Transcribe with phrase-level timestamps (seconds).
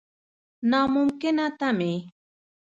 [0.69, 1.93] نا ممکنه تمې.